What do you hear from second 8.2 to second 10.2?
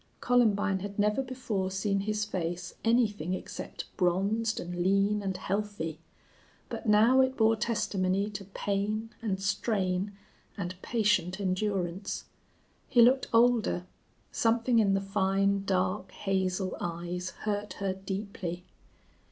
to pain and strain